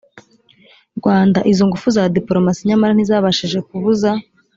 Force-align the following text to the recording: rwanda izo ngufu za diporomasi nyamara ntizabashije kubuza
rwanda 0.97 1.39
izo 1.51 1.63
ngufu 1.69 1.87
za 1.95 2.03
diporomasi 2.15 2.61
nyamara 2.69 2.91
ntizabashije 2.95 3.59
kubuza 3.67 4.09